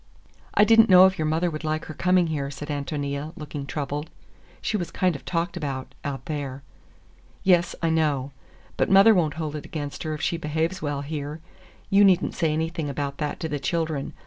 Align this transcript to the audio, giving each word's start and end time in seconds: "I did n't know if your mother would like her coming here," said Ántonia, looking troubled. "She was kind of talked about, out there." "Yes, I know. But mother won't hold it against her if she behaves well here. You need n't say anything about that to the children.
"I 0.55 0.63
did 0.63 0.79
n't 0.79 0.89
know 0.89 1.05
if 1.05 1.19
your 1.19 1.27
mother 1.27 1.51
would 1.51 1.63
like 1.63 1.85
her 1.85 1.93
coming 1.93 2.25
here," 2.25 2.49
said 2.49 2.69
Ántonia, 2.69 3.33
looking 3.37 3.67
troubled. 3.67 4.09
"She 4.59 4.75
was 4.75 4.89
kind 4.89 5.15
of 5.15 5.23
talked 5.25 5.55
about, 5.55 5.93
out 6.03 6.25
there." 6.25 6.63
"Yes, 7.43 7.75
I 7.83 7.91
know. 7.91 8.31
But 8.77 8.89
mother 8.89 9.13
won't 9.13 9.35
hold 9.35 9.55
it 9.55 9.63
against 9.67 10.01
her 10.01 10.15
if 10.15 10.21
she 10.23 10.37
behaves 10.37 10.81
well 10.81 11.01
here. 11.01 11.39
You 11.91 12.03
need 12.03 12.23
n't 12.25 12.33
say 12.33 12.51
anything 12.51 12.89
about 12.89 13.19
that 13.19 13.39
to 13.41 13.47
the 13.47 13.59
children. 13.59 14.13